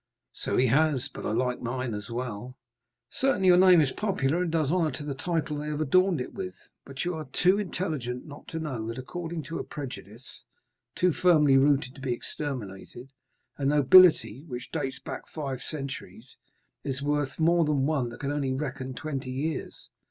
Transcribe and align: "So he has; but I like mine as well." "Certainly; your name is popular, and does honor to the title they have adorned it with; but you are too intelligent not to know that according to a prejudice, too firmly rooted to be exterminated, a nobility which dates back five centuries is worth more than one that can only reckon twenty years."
"So 0.33 0.57
he 0.57 0.65
has; 0.65 1.09
but 1.09 1.27
I 1.27 1.31
like 1.31 1.61
mine 1.61 1.93
as 1.93 2.09
well." 2.09 2.57
"Certainly; 3.11 3.45
your 3.49 3.57
name 3.57 3.79
is 3.81 3.91
popular, 3.91 4.41
and 4.41 4.51
does 4.51 4.71
honor 4.71 4.89
to 4.89 5.03
the 5.05 5.13
title 5.13 5.57
they 5.59 5.67
have 5.67 5.79
adorned 5.79 6.19
it 6.19 6.33
with; 6.33 6.55
but 6.85 7.05
you 7.05 7.13
are 7.13 7.25
too 7.31 7.59
intelligent 7.59 8.25
not 8.25 8.47
to 8.47 8.57
know 8.57 8.87
that 8.87 8.97
according 8.97 9.43
to 9.43 9.59
a 9.59 9.63
prejudice, 9.63 10.43
too 10.95 11.13
firmly 11.13 11.55
rooted 11.55 11.93
to 11.93 12.01
be 12.01 12.13
exterminated, 12.13 13.09
a 13.59 13.65
nobility 13.65 14.43
which 14.47 14.71
dates 14.71 14.97
back 14.97 15.27
five 15.27 15.61
centuries 15.61 16.35
is 16.83 17.03
worth 17.03 17.37
more 17.39 17.63
than 17.63 17.85
one 17.85 18.09
that 18.09 18.21
can 18.21 18.31
only 18.31 18.53
reckon 18.53 18.95
twenty 18.95 19.29
years." 19.29 19.89